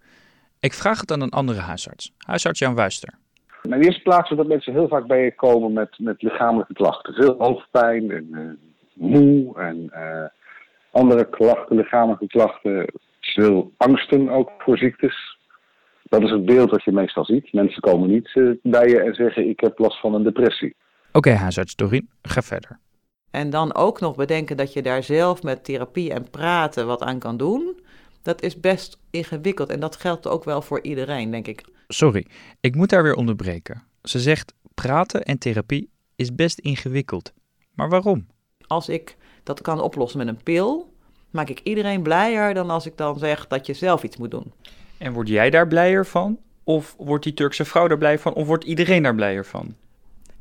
Ik 0.60 0.72
vraag 0.72 1.00
het 1.00 1.12
aan 1.12 1.20
een 1.20 1.30
andere 1.30 1.60
huisarts, 1.60 2.12
huisarts 2.18 2.58
Jan 2.58 2.74
Wuister. 2.74 3.18
In 3.62 3.70
de 3.70 3.84
eerste 3.84 4.02
plaats 4.02 4.30
dat 4.30 4.46
mensen 4.46 4.72
heel 4.72 4.88
vaak 4.88 5.06
bij 5.06 5.24
je 5.24 5.34
komen 5.34 5.72
met, 5.72 5.98
met 5.98 6.22
lichamelijke 6.22 6.72
klachten. 6.72 7.14
Veel 7.14 7.34
hoofdpijn 7.38 8.10
en 8.10 8.28
uh, 8.30 8.50
moe 8.92 9.58
en 9.58 9.90
uh, 9.94 10.24
andere 10.90 11.28
klachten, 11.28 11.76
lichamelijke 11.76 12.26
klachten 12.26 12.86
veel 13.20 13.72
angsten 13.76 14.28
ook 14.28 14.50
voor 14.58 14.78
ziektes. 14.78 15.38
Dat 16.02 16.22
is 16.22 16.30
het 16.30 16.44
beeld 16.44 16.70
dat 16.70 16.84
je 16.84 16.92
meestal 16.92 17.24
ziet. 17.24 17.52
Mensen 17.52 17.80
komen 17.80 18.08
niet 18.10 18.30
uh, 18.34 18.54
bij 18.62 18.88
je 18.88 19.00
en 19.00 19.14
zeggen 19.14 19.48
ik 19.48 19.60
heb 19.60 19.78
last 19.78 20.00
van 20.00 20.14
een 20.14 20.22
depressie. 20.22 20.74
Oké, 21.08 21.18
okay, 21.18 21.34
huisarts 21.34 21.76
Dorien, 21.76 22.08
ga 22.22 22.42
verder. 22.42 22.78
En 23.30 23.50
dan 23.50 23.74
ook 23.74 24.00
nog 24.00 24.16
bedenken 24.16 24.56
dat 24.56 24.72
je 24.72 24.82
daar 24.82 25.02
zelf 25.02 25.42
met 25.42 25.64
therapie 25.64 26.12
en 26.12 26.30
praten 26.30 26.86
wat 26.86 27.02
aan 27.02 27.18
kan 27.18 27.36
doen. 27.36 27.80
Dat 28.22 28.42
is 28.42 28.60
best 28.60 28.98
ingewikkeld 29.10 29.68
en 29.68 29.80
dat 29.80 29.96
geldt 29.96 30.26
ook 30.26 30.44
wel 30.44 30.62
voor 30.62 30.82
iedereen, 30.82 31.30
denk 31.30 31.46
ik. 31.46 31.64
Sorry, 31.88 32.26
ik 32.60 32.74
moet 32.74 32.88
daar 32.88 33.02
weer 33.02 33.14
onderbreken. 33.14 33.82
Ze 34.02 34.20
zegt 34.20 34.54
praten 34.74 35.22
en 35.22 35.38
therapie 35.38 35.90
is 36.16 36.34
best 36.34 36.58
ingewikkeld. 36.58 37.32
Maar 37.74 37.88
waarom? 37.88 38.26
Als 38.66 38.88
ik 38.88 39.16
dat 39.42 39.60
kan 39.60 39.80
oplossen 39.80 40.18
met 40.18 40.28
een 40.28 40.42
pil, 40.42 40.94
maak 41.30 41.48
ik 41.48 41.60
iedereen 41.62 42.02
blijer 42.02 42.54
dan 42.54 42.70
als 42.70 42.86
ik 42.86 42.96
dan 42.96 43.18
zeg 43.18 43.46
dat 43.46 43.66
je 43.66 43.74
zelf 43.74 44.02
iets 44.02 44.16
moet 44.16 44.30
doen. 44.30 44.52
En 44.98 45.12
word 45.12 45.28
jij 45.28 45.50
daar 45.50 45.68
blijer 45.68 46.06
van? 46.06 46.38
Of 46.64 46.94
wordt 46.98 47.24
die 47.24 47.34
Turkse 47.34 47.64
vrouw 47.64 47.88
daar 47.88 47.98
blij 47.98 48.18
van? 48.18 48.34
Of 48.34 48.46
wordt 48.46 48.64
iedereen 48.64 49.02
daar 49.02 49.14
blijer 49.14 49.44
van? 49.46 49.74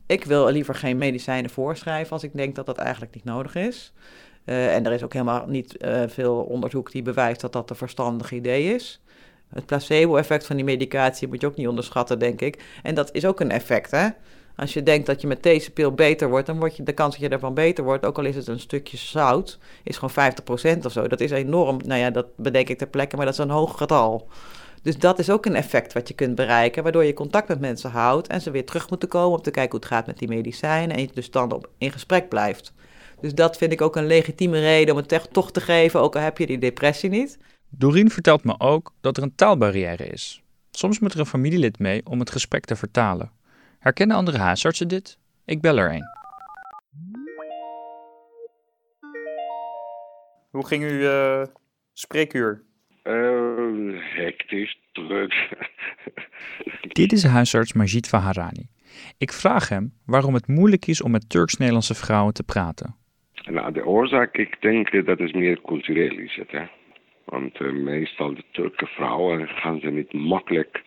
Ik 0.05 0.23
wil 0.23 0.49
liever 0.51 0.75
geen 0.75 0.97
medicijnen 0.97 1.49
voorschrijven 1.49 2.11
als 2.11 2.23
ik 2.23 2.33
denk 2.33 2.55
dat 2.55 2.65
dat 2.65 2.77
eigenlijk 2.77 3.13
niet 3.13 3.23
nodig 3.23 3.55
is. 3.55 3.93
Uh, 4.49 4.75
en 4.75 4.85
er 4.85 4.91
is 4.91 5.03
ook 5.03 5.13
helemaal 5.13 5.45
niet 5.47 5.75
uh, 5.85 6.01
veel 6.07 6.35
onderzoek 6.35 6.91
die 6.91 7.01
bewijst 7.01 7.41
dat 7.41 7.53
dat 7.53 7.69
een 7.69 7.75
verstandig 7.75 8.31
idee 8.31 8.73
is. 8.73 9.01
Het 9.53 9.65
placebo-effect 9.65 10.45
van 10.45 10.55
die 10.55 10.65
medicatie 10.65 11.27
moet 11.27 11.41
je 11.41 11.47
ook 11.47 11.55
niet 11.55 11.67
onderschatten, 11.67 12.19
denk 12.19 12.41
ik. 12.41 12.63
En 12.83 12.95
dat 12.95 13.09
is 13.13 13.25
ook 13.25 13.39
een 13.39 13.51
effect, 13.51 13.91
hè? 13.91 14.07
Als 14.55 14.73
je 14.73 14.83
denkt 14.83 15.05
dat 15.05 15.21
je 15.21 15.27
met 15.27 15.43
deze 15.43 15.71
pil 15.71 15.91
beter 15.91 16.29
wordt, 16.29 16.45
dan 16.45 16.59
wordt 16.59 16.75
je, 16.75 16.83
de 16.83 16.93
kans 16.93 17.13
dat 17.13 17.23
je 17.23 17.29
ervan 17.29 17.53
beter 17.53 17.83
wordt, 17.83 18.05
ook 18.05 18.17
al 18.17 18.25
is 18.25 18.35
het 18.35 18.47
een 18.47 18.59
stukje 18.59 18.97
zout, 18.97 19.59
is 19.83 19.97
gewoon 19.97 20.33
50% 20.81 20.85
of 20.85 20.91
zo. 20.91 21.07
Dat 21.07 21.19
is 21.19 21.31
enorm. 21.31 21.79
Nou 21.85 21.99
ja, 21.99 22.09
dat 22.09 22.25
bedenk 22.35 22.69
ik 22.69 22.77
ter 22.77 22.87
plekke, 22.87 23.15
maar 23.15 23.25
dat 23.25 23.33
is 23.33 23.39
een 23.39 23.49
hoog 23.49 23.77
getal. 23.77 24.27
Dus 24.81 24.97
dat 24.97 25.19
is 25.19 25.29
ook 25.29 25.45
een 25.45 25.55
effect 25.55 25.93
wat 25.93 26.07
je 26.07 26.13
kunt 26.13 26.35
bereiken, 26.35 26.83
waardoor 26.83 27.03
je 27.03 27.13
contact 27.13 27.47
met 27.47 27.59
mensen 27.59 27.89
houdt 27.89 28.27
en 28.27 28.41
ze 28.41 28.51
weer 28.51 28.65
terug 28.65 28.89
moeten 28.89 29.09
komen 29.09 29.37
om 29.37 29.43
te 29.43 29.51
kijken 29.51 29.71
hoe 29.71 29.79
het 29.79 29.89
gaat 29.89 30.07
met 30.07 30.17
die 30.17 30.27
medicijnen 30.27 30.95
en 30.95 31.01
je 31.01 31.09
dus 31.13 31.31
dan 31.31 31.51
op, 31.51 31.69
in 31.77 31.91
gesprek 31.91 32.29
blijft. 32.29 32.73
Dus 33.21 33.33
dat 33.33 33.57
vind 33.57 33.71
ik 33.71 33.81
ook 33.81 33.95
een 33.95 34.05
legitieme 34.05 34.59
reden 34.59 34.95
om 34.95 35.01
het 35.01 35.29
toch 35.31 35.51
te 35.51 35.61
geven, 35.61 35.99
ook 35.99 36.15
al 36.15 36.21
heb 36.21 36.37
je 36.37 36.45
die 36.45 36.57
depressie 36.57 37.09
niet. 37.09 37.37
Doreen 37.69 38.09
vertelt 38.09 38.43
me 38.43 38.55
ook 38.59 38.93
dat 39.01 39.17
er 39.17 39.23
een 39.23 39.35
taalbarrière 39.35 40.07
is. 40.07 40.43
Soms 40.71 40.99
moet 40.99 41.13
er 41.13 41.19
een 41.19 41.25
familielid 41.25 41.79
mee 41.79 42.05
om 42.05 42.19
het 42.19 42.31
gesprek 42.31 42.65
te 42.65 42.75
vertalen. 42.75 43.31
Herkennen 43.79 44.17
andere 44.17 44.37
huisartsen 44.37 44.87
dit? 44.87 45.17
Ik 45.45 45.61
bel 45.61 45.77
er 45.77 45.93
een. 45.93 46.17
Hoe 50.49 50.67
ging 50.67 50.83
uw 50.83 50.99
uh, 50.99 51.43
spreekuur? 51.93 52.63
Uh, 53.03 53.99
hectisch, 54.15 54.79
druk. 54.91 55.57
Dit 56.93 57.11
is 57.11 57.23
huisarts 57.23 57.73
Majid 57.73 58.07
Faharani. 58.07 58.69
Ik 59.17 59.33
vraag 59.33 59.69
hem 59.69 59.93
waarom 60.05 60.33
het 60.33 60.47
moeilijk 60.47 60.87
is 60.87 61.01
om 61.01 61.11
met 61.11 61.29
Turks-Nederlandse 61.29 61.95
vrouwen 61.95 62.33
te 62.33 62.43
praten. 62.43 62.95
Nou, 63.45 63.71
de 63.71 63.85
oorzaak, 63.85 64.37
ik 64.37 64.61
denk 64.61 65.05
dat 65.05 65.19
is 65.19 65.31
meer 65.31 65.61
cultureel 65.61 66.17
is 66.17 66.35
het. 66.35 66.51
Hè? 66.51 66.63
Want 67.23 67.59
uh, 67.59 67.71
meestal 67.71 68.33
de 68.33 68.43
Turkse 68.51 68.85
vrouwen 68.85 69.47
gaan 69.47 69.79
ze 69.79 69.89
niet 69.89 70.13
makkelijk 70.13 70.83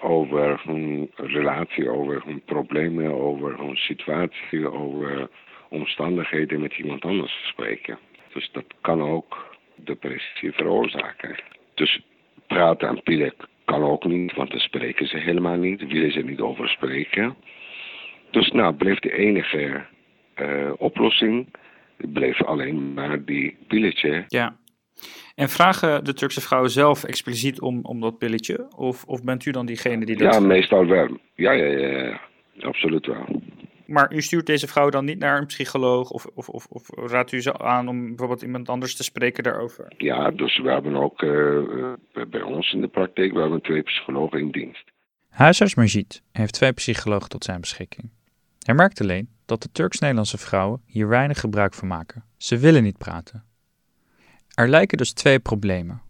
over 0.00 0.60
hun 0.64 1.10
relatie, 1.14 1.90
over 1.90 2.22
hun 2.24 2.42
problemen, 2.44 3.14
over 3.14 3.58
hun 3.58 3.76
situatie, 3.76 4.72
over 4.72 5.28
omstandigheden 5.68 6.60
met 6.60 6.78
iemand 6.78 7.04
anders 7.04 7.46
spreken. 7.48 7.98
Dus 8.32 8.50
dat 8.52 8.64
kan 8.80 9.02
ook 9.02 9.56
depressie 9.76 10.52
veroorzaken. 10.52 11.36
Dus 11.74 12.00
praten 12.46 12.88
en 12.88 13.02
pillen 13.02 13.34
kan 13.64 13.82
ook 13.82 14.04
niet, 14.04 14.34
want 14.34 14.50
dan 14.50 14.60
spreken 14.60 15.06
ze 15.06 15.16
helemaal 15.16 15.56
niet, 15.56 15.86
willen 15.86 16.12
ze 16.12 16.20
niet 16.20 16.40
over 16.40 16.68
spreken. 16.68 17.36
Dus 18.30 18.50
nou, 18.50 18.74
bleef 18.74 18.98
de 18.98 19.16
enige 19.16 19.84
uh, 20.40 20.72
oplossing, 20.76 21.54
bleef 21.96 22.42
alleen 22.42 22.94
maar 22.94 23.24
die 23.24 23.56
pilletje. 23.68 24.24
Ja. 24.28 24.56
En 25.34 25.48
vragen 25.48 26.04
de 26.04 26.14
Turkse 26.14 26.40
vrouwen 26.40 26.70
zelf 26.70 27.04
expliciet 27.04 27.60
om, 27.60 27.80
om 27.82 28.00
dat 28.00 28.18
pilletje? 28.18 28.66
Of, 28.76 29.04
of 29.04 29.24
bent 29.24 29.44
u 29.44 29.50
dan 29.50 29.66
diegene 29.66 30.04
die 30.04 30.16
dat... 30.16 30.34
Ja, 30.34 30.40
meestal 30.40 30.86
wel. 30.86 31.18
Ja, 31.34 31.52
ja, 31.52 31.64
ja, 31.64 31.88
ja. 31.88 32.20
absoluut 32.60 33.06
wel. 33.06 33.42
Maar 33.86 34.12
u 34.12 34.22
stuurt 34.22 34.46
deze 34.46 34.66
vrouw 34.66 34.88
dan 34.88 35.04
niet 35.04 35.18
naar 35.18 35.38
een 35.38 35.46
psycholoog 35.46 36.10
of, 36.10 36.26
of, 36.34 36.48
of, 36.48 36.66
of 36.66 36.88
raadt 36.94 37.32
u 37.32 37.42
ze 37.42 37.58
aan 37.58 37.88
om 37.88 38.06
bijvoorbeeld 38.06 38.42
iemand 38.42 38.68
anders 38.68 38.96
te 38.96 39.02
spreken 39.02 39.42
daarover? 39.42 39.92
Ja, 39.96 40.30
dus 40.30 40.58
we 40.58 40.70
hebben 40.70 40.96
ook 40.96 41.22
uh, 41.22 41.92
bij 42.30 42.42
ons 42.42 42.72
in 42.72 42.80
de 42.80 42.88
praktijk, 42.88 43.32
we 43.32 43.40
hebben 43.40 43.62
twee 43.62 43.82
psychologen 43.82 44.38
in 44.38 44.50
dienst. 44.50 44.92
Huisarts 45.28 45.74
Majid 45.74 46.22
heeft 46.32 46.52
twee 46.52 46.72
psychologen 46.72 47.28
tot 47.28 47.44
zijn 47.44 47.60
beschikking. 47.60 48.10
Hij 48.58 48.74
merkt 48.74 49.00
alleen 49.00 49.28
dat 49.46 49.62
de 49.62 49.68
Turks-Nederlandse 49.72 50.38
vrouwen 50.38 50.80
hier 50.86 51.08
weinig 51.08 51.40
gebruik 51.40 51.74
van 51.74 51.88
maken. 51.88 52.24
Ze 52.36 52.58
willen 52.58 52.82
niet 52.82 52.98
praten. 52.98 53.44
Er 54.54 54.68
lijken 54.68 54.98
dus 54.98 55.12
twee 55.12 55.38
problemen. 55.38 56.02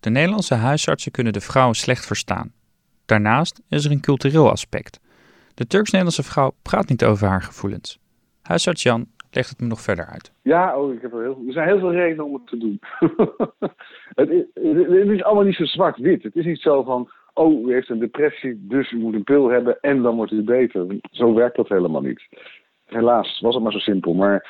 De 0.00 0.10
Nederlandse 0.10 0.54
huisartsen 0.54 1.12
kunnen 1.12 1.32
de 1.32 1.40
vrouwen 1.40 1.76
slecht 1.76 2.06
verstaan. 2.06 2.52
Daarnaast 3.06 3.62
is 3.68 3.84
er 3.84 3.90
een 3.90 4.00
cultureel 4.00 4.50
aspect. 4.50 5.00
De 5.54 5.66
Turks-Nederlandse 5.66 6.22
vrouw 6.22 6.54
praat 6.62 6.88
niet 6.88 7.04
over 7.04 7.28
haar 7.28 7.42
gevoelens. 7.42 7.98
Huisarts 8.42 8.82
Jan 8.82 9.06
legt 9.30 9.48
het 9.48 9.60
me 9.60 9.66
nog 9.66 9.80
verder 9.80 10.06
uit. 10.06 10.32
Ja, 10.42 10.78
oh, 10.78 10.92
ik 10.92 11.02
heb 11.02 11.12
er, 11.12 11.22
heel, 11.22 11.42
er 11.46 11.52
zijn 11.52 11.68
heel 11.68 11.78
veel 11.78 11.92
redenen 11.92 12.24
om 12.24 12.34
het 12.34 12.46
te 12.46 12.58
doen. 12.58 12.80
het, 14.20 14.30
is, 14.30 14.44
het, 14.54 15.08
is, 15.08 15.22
allemaal 15.22 15.44
niet 15.44 15.54
zo 15.54 15.64
zwart-wit. 15.64 16.22
Het 16.22 16.36
is 16.36 16.44
niet 16.44 16.60
zo 16.60 16.82
van, 16.82 17.10
oh, 17.34 17.68
u 17.68 17.72
heeft 17.72 17.88
een 17.88 17.98
depressie, 17.98 18.66
dus 18.66 18.92
u 18.92 18.98
moet 18.98 19.14
een 19.14 19.24
pil 19.24 19.48
hebben 19.48 19.80
en 19.80 20.02
dan 20.02 20.16
wordt 20.16 20.32
u 20.32 20.42
beter. 20.42 20.86
Zo 21.10 21.34
werkt 21.34 21.56
dat 21.56 21.68
helemaal 21.68 22.02
niet. 22.02 22.22
Helaas 22.94 23.40
was 23.40 23.54
het 23.54 23.62
maar 23.62 23.72
zo 23.72 23.78
simpel. 23.78 24.14
Maar 24.14 24.46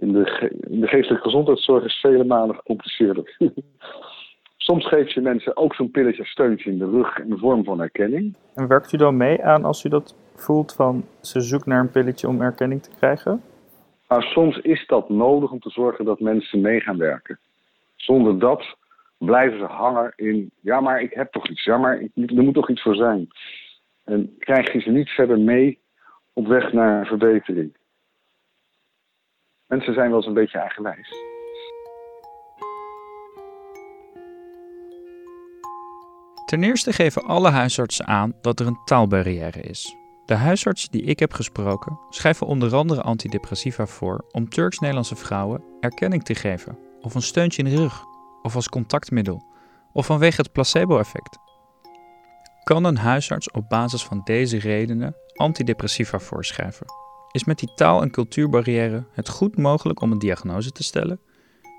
in 0.00 0.12
de, 0.12 0.52
in 0.68 0.80
de 0.80 0.86
geestelijke 0.86 1.24
gezondheidszorg 1.24 1.84
is 1.84 2.00
vele 2.00 2.24
malen 2.24 2.54
gecompliceerder. 2.54 3.36
Soms 4.56 4.88
geeft 4.88 5.12
je 5.12 5.20
mensen 5.20 5.56
ook 5.56 5.74
zo'n 5.74 5.90
pilletje 5.90 6.24
steuntje 6.24 6.70
in 6.70 6.78
de 6.78 6.90
rug 6.90 7.18
in 7.18 7.30
de 7.30 7.38
vorm 7.38 7.64
van 7.64 7.80
erkenning. 7.80 8.36
En 8.54 8.68
werkt 8.68 8.92
u 8.92 8.96
dan 8.96 9.16
mee 9.16 9.44
aan 9.44 9.64
als 9.64 9.84
u 9.84 9.88
dat 9.88 10.16
voelt 10.34 10.74
van 10.74 11.04
ze 11.20 11.40
zoekt 11.40 11.66
naar 11.66 11.80
een 11.80 11.90
pilletje 11.90 12.28
om 12.28 12.40
erkenning 12.40 12.82
te 12.82 12.90
krijgen? 12.96 13.42
Maar 14.08 14.22
soms 14.22 14.58
is 14.58 14.86
dat 14.86 15.08
nodig 15.08 15.50
om 15.50 15.60
te 15.60 15.70
zorgen 15.70 16.04
dat 16.04 16.20
mensen 16.20 16.60
mee 16.60 16.80
gaan 16.80 16.98
werken. 16.98 17.38
Zonder 17.96 18.38
dat 18.38 18.76
blijven 19.18 19.58
ze 19.58 19.64
hangen 19.64 20.12
in, 20.16 20.50
ja 20.60 20.80
maar 20.80 21.00
ik 21.00 21.12
heb 21.14 21.32
toch 21.32 21.48
iets, 21.48 21.64
ja 21.64 21.78
maar 21.78 22.00
ik, 22.00 22.10
er 22.14 22.42
moet 22.42 22.54
toch 22.54 22.70
iets 22.70 22.82
voor 22.82 22.94
zijn. 22.94 23.28
En 24.04 24.34
krijg 24.38 24.72
je 24.72 24.80
ze 24.80 24.90
niet 24.90 25.08
verder 25.08 25.38
mee 25.38 25.78
op 26.32 26.46
weg 26.46 26.72
naar 26.72 27.06
verbetering. 27.06 27.76
Mensen 29.66 29.94
zijn 29.94 30.08
wel 30.08 30.16
eens 30.16 30.26
een 30.26 30.34
beetje 30.34 30.58
eigenwijs. 30.58 31.08
Ten 36.44 36.62
eerste 36.62 36.92
geven 36.92 37.22
alle 37.22 37.50
huisartsen 37.50 38.06
aan 38.06 38.32
dat 38.40 38.60
er 38.60 38.66
een 38.66 38.80
taalbarrière 38.84 39.60
is. 39.60 39.96
De 40.26 40.34
huisartsen 40.34 40.90
die 40.90 41.02
ik 41.02 41.18
heb 41.18 41.32
gesproken 41.32 41.98
schrijven 42.10 42.46
onder 42.46 42.74
andere 42.74 43.02
antidepressiva 43.02 43.86
voor 43.86 44.24
om 44.30 44.48
Turks-Nederlandse 44.48 45.16
vrouwen 45.16 45.64
erkenning 45.80 46.24
te 46.24 46.34
geven, 46.34 46.78
of 47.00 47.14
een 47.14 47.22
steuntje 47.22 47.62
in 47.62 47.68
de 47.70 47.76
rug, 47.76 48.04
of 48.42 48.54
als 48.54 48.68
contactmiddel, 48.68 49.44
of 49.92 50.06
vanwege 50.06 50.40
het 50.40 50.52
placebo-effect. 50.52 51.38
Kan 52.64 52.84
een 52.84 52.96
huisarts 52.98 53.50
op 53.50 53.68
basis 53.68 54.04
van 54.04 54.20
deze 54.24 54.58
redenen 54.58 55.16
antidepressiva 55.34 56.18
voorschrijven? 56.18 57.05
Is 57.36 57.44
met 57.44 57.58
die 57.58 57.74
taal- 57.74 58.02
en 58.02 58.10
cultuurbarrière 58.10 59.04
het 59.12 59.28
goed 59.28 59.56
mogelijk 59.56 60.00
om 60.00 60.12
een 60.12 60.18
diagnose 60.18 60.70
te 60.72 60.82
stellen? 60.82 61.20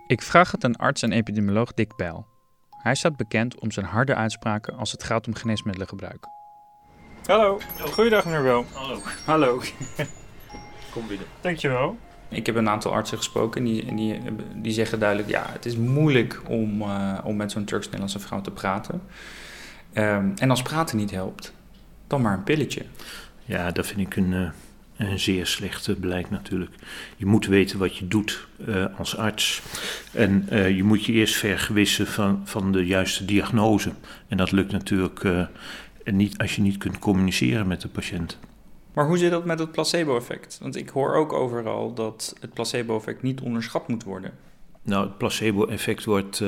Ik 0.08 0.22
vraag 0.22 0.52
het 0.52 0.64
aan 0.64 0.76
arts 0.76 1.02
en 1.02 1.12
epidemioloog 1.12 1.74
Dick 1.74 1.96
Bijl. 1.96 2.28
Hij 2.70 2.96
staat 2.96 3.18
bekend 3.18 3.60
om 3.60 3.72
zijn 3.72 3.86
harde 3.86 4.16
uitspraken 4.16 4.78
als 4.78 4.92
het 4.92 5.04
gaat 5.04 5.28
om 5.28 5.36
geneesmiddelengebruik. 5.36 6.26
Hallo, 7.26 7.60
goeiedag 7.92 8.26
meneer 8.26 8.44
Wel. 8.44 8.66
Hallo. 8.74 9.02
Hallo. 9.26 9.62
Kom 10.94 11.08
binnen. 11.08 11.28
Dankjewel. 11.42 11.98
Ik 12.30 12.46
heb 12.46 12.56
een 12.56 12.70
aantal 12.70 12.94
artsen 12.94 13.18
gesproken 13.18 13.62
en 13.62 13.68
die, 13.68 13.96
die, 13.96 14.22
die 14.56 14.72
zeggen 14.72 15.00
duidelijk... 15.00 15.30
ja, 15.30 15.46
het 15.50 15.66
is 15.66 15.76
moeilijk 15.76 16.42
om, 16.48 16.82
uh, 16.82 17.20
om 17.24 17.36
met 17.36 17.52
zo'n 17.52 17.66
Turks-Nederlandse 17.66 18.20
vrouw 18.20 18.42
te 18.42 18.52
praten. 18.52 19.02
Um, 19.94 20.34
en 20.36 20.50
als 20.50 20.62
praten 20.62 20.98
niet 20.98 21.12
helpt, 21.12 21.54
dan 22.08 22.22
maar 22.22 22.34
een 22.34 22.44
pilletje. 22.44 22.86
Ja, 23.46 23.72
dat 23.72 23.88
vind 23.88 24.00
ik 24.00 24.16
een, 24.16 24.32
uh, 24.32 24.50
een 24.98 25.20
zeer 25.20 25.48
slechte 25.48 25.96
beleid 25.96 26.30
natuurlijk. 26.30 26.72
Je 27.18 27.26
moet 27.26 27.46
weten 27.46 27.80
wat 27.80 27.98
je 27.98 28.08
doet 28.08 28.48
uh, 28.68 28.86
als 28.98 29.18
arts. 29.18 29.62
En 30.12 30.48
je 30.76 30.84
moet 30.84 31.06
je 31.06 31.14
eerst 31.14 31.36
vergewissen 31.36 32.08
van, 32.08 32.42
van 32.44 32.72
de 32.72 32.86
juiste 32.86 33.26
diagnose. 33.26 33.92
En 34.28 34.38
dat 34.38 34.52
lukt 34.52 34.72
natuurlijk 34.72 35.24
en 36.04 36.16
niet 36.16 36.38
als 36.38 36.56
je 36.56 36.62
niet 36.62 36.78
kunt 36.78 37.00
communiceren 37.00 37.68
met 37.68 37.82
de 37.82 37.88
patiënt. 37.88 38.40
Maar 38.94 39.08
hoe 39.08 39.18
zit 39.18 39.32
dat 39.32 39.46
met 39.46 39.60
het 39.60 39.72
placebo-effect? 39.72 40.58
Want 40.62 40.76
ik 40.76 40.90
hoor 40.90 41.16
ook 41.16 41.34
overal 41.34 41.94
dat 41.94 42.36
het 42.40 42.54
placebo-effect 42.54 43.22
niet 43.22 43.42
onderschat 43.42 43.88
moet 43.88 44.04
worden. 44.04 44.32
Nou, 44.82 45.06
het 45.08 45.18
placebo-effect 45.18 46.06
wordt 46.06 46.44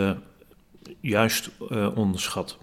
juist 1.00 1.50
onderschat. 1.96 2.58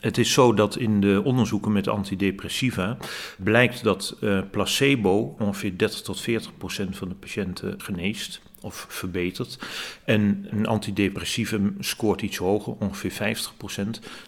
Het 0.00 0.18
is 0.18 0.32
zo 0.32 0.54
dat 0.54 0.76
in 0.76 1.00
de 1.00 1.22
onderzoeken 1.24 1.72
met 1.72 1.88
antidepressiva 1.88 2.96
blijkt 3.38 3.82
dat 3.82 4.16
uh, 4.20 4.40
placebo 4.50 5.36
ongeveer 5.38 5.78
30 5.78 6.00
tot 6.00 6.20
40 6.20 6.56
procent 6.56 6.96
van 6.96 7.08
de 7.08 7.14
patiënten 7.14 7.74
geneest 7.80 8.40
of 8.60 8.86
verbeterd. 8.88 9.58
En 10.04 10.46
een 10.50 10.66
antidepressivum 10.66 11.76
scoort 11.80 12.22
iets 12.22 12.36
hoger, 12.36 12.74
ongeveer 12.78 13.12
50%. 13.12 13.54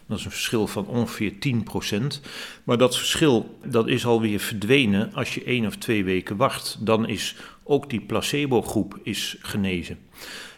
Dat 0.07 0.17
is 0.17 0.25
een 0.25 0.31
verschil 0.31 0.67
van 0.67 0.87
ongeveer 0.87 1.33
10%. 1.91 2.19
Maar 2.63 2.77
dat 2.77 2.97
verschil 2.97 3.57
dat 3.65 3.87
is 3.87 4.05
alweer 4.05 4.39
verdwenen 4.39 5.13
als 5.13 5.33
je 5.33 5.43
één 5.43 5.65
of 5.65 5.75
twee 5.75 6.03
weken 6.03 6.37
wacht. 6.37 6.77
Dan 6.79 7.07
is 7.07 7.35
ook 7.63 7.89
die 7.89 8.01
placebo-groep 8.01 8.99
is 9.03 9.37
genezen. 9.41 9.97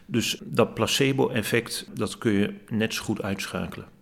Dus 0.05 0.41
dat 0.43 0.74
placebo-effect 0.74 1.89
dat 1.93 2.17
kun 2.17 2.31
je 2.31 2.53
net 2.69 2.93
zo 2.93 3.03
goed 3.03 3.22
uitschakelen. 3.22 3.94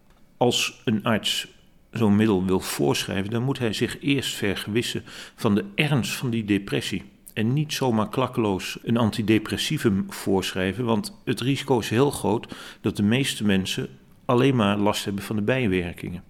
Als 0.43 0.81
een 0.85 1.03
arts 1.03 1.47
zo'n 1.91 2.15
middel 2.15 2.45
wil 2.45 2.59
voorschrijven, 2.59 3.31
dan 3.31 3.43
moet 3.43 3.59
hij 3.59 3.73
zich 3.73 4.01
eerst 4.01 4.35
vergewissen 4.35 5.03
van 5.35 5.55
de 5.55 5.65
ernst 5.75 6.15
van 6.15 6.29
die 6.29 6.45
depressie 6.45 7.03
en 7.33 7.53
niet 7.53 7.73
zomaar 7.73 8.09
klakkeloos 8.09 8.77
een 8.83 8.97
antidepressivum 8.97 10.05
voorschrijven, 10.09 10.85
want 10.85 11.19
het 11.25 11.41
risico 11.41 11.79
is 11.79 11.89
heel 11.89 12.11
groot 12.11 12.55
dat 12.81 12.97
de 12.97 13.03
meeste 13.03 13.45
mensen 13.45 13.87
alleen 14.25 14.55
maar 14.55 14.77
last 14.77 15.05
hebben 15.05 15.23
van 15.23 15.35
de 15.35 15.41
bijwerkingen. 15.41 16.23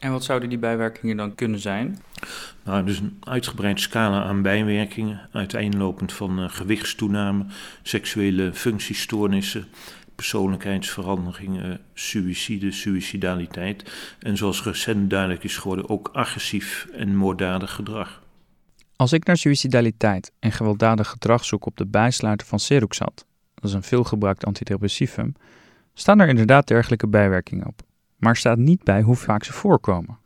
En 0.00 0.10
wat 0.10 0.24
zouden 0.24 0.48
die 0.48 0.58
bijwerkingen 0.58 1.16
dan 1.16 1.34
kunnen 1.34 1.60
zijn? 1.60 1.98
Nou, 2.64 2.84
dus 2.84 2.98
een 2.98 3.16
uitgebreid 3.20 3.80
scala 3.80 4.22
aan 4.22 4.42
bijwerkingen, 4.42 5.28
uiteenlopend 5.32 6.12
van 6.12 6.40
uh, 6.40 6.48
gewichtstoename, 6.48 7.44
seksuele 7.82 8.52
functiestoornissen, 8.54 9.66
persoonlijkheidsveranderingen, 10.20 11.80
suïcide, 11.94 12.70
suïcidaliteit 12.72 13.92
en 14.18 14.36
zoals 14.36 14.62
recent 14.62 15.10
duidelijk 15.10 15.44
is 15.44 15.56
geworden 15.56 15.88
ook 15.88 16.10
agressief 16.12 16.88
en 16.92 17.16
moorddadig 17.16 17.70
gedrag. 17.70 18.22
Als 18.96 19.12
ik 19.12 19.24
naar 19.26 19.36
suicidaliteit 19.36 20.32
en 20.38 20.52
gewelddadig 20.52 21.08
gedrag 21.08 21.44
zoek 21.44 21.66
op 21.66 21.76
de 21.76 21.86
bijsluiter 21.86 22.46
van 22.46 22.58
Seroxat, 22.58 23.26
dat 23.54 23.64
is 23.64 23.72
een 23.72 23.82
veelgebruikt 23.82 24.44
antidepressivum, 24.44 25.34
staan 25.94 26.20
er 26.20 26.28
inderdaad 26.28 26.66
dergelijke 26.66 27.08
bijwerkingen 27.08 27.66
op, 27.66 27.82
maar 28.16 28.36
staat 28.36 28.58
niet 28.58 28.84
bij 28.84 29.02
hoe 29.02 29.16
vaak 29.16 29.44
ze 29.44 29.52
voorkomen. 29.52 30.18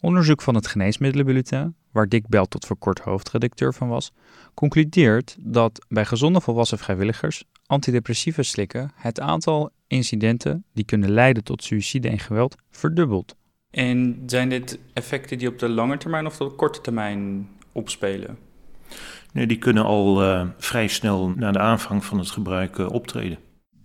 Onderzoek 0.00 0.42
van 0.42 0.54
het 0.54 0.66
Geneesmiddelenbulletin, 0.66 1.74
waar 1.92 2.08
Dick 2.08 2.28
Bell 2.28 2.46
tot 2.46 2.66
voor 2.66 2.76
kort 2.76 2.98
hoofdredacteur 2.98 3.74
van 3.74 3.88
was, 3.88 4.12
concludeert 4.54 5.36
dat 5.40 5.86
bij 5.88 6.04
gezonde 6.04 6.40
volwassen 6.40 6.78
vrijwilligers 6.78 7.44
antidepressiva 7.66 8.42
slikken 8.42 8.90
het 8.94 9.20
aantal 9.20 9.70
incidenten 9.86 10.64
die 10.72 10.84
kunnen 10.84 11.10
leiden 11.10 11.44
tot 11.44 11.64
suïcide 11.64 12.08
en 12.08 12.18
geweld 12.18 12.56
verdubbelt. 12.70 13.36
En 13.70 14.22
zijn 14.26 14.48
dit 14.48 14.78
effecten 14.92 15.38
die 15.38 15.48
op 15.48 15.58
de 15.58 15.68
lange 15.68 15.96
termijn 15.96 16.26
of 16.26 16.40
op 16.40 16.48
de 16.48 16.54
korte 16.54 16.80
termijn 16.80 17.48
opspelen? 17.72 18.38
Nee, 19.32 19.46
die 19.46 19.58
kunnen 19.58 19.84
al 19.84 20.22
uh, 20.22 20.46
vrij 20.58 20.88
snel 20.88 21.28
na 21.28 21.52
de 21.52 21.58
aanvang 21.58 22.04
van 22.04 22.18
het 22.18 22.30
gebruik 22.30 22.78
uh, 22.78 22.90
optreden. 22.90 23.38